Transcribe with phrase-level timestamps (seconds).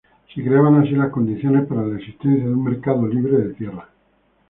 [0.33, 3.87] Se creaban así las condiciones para la existencia de un mercado libre de tierras.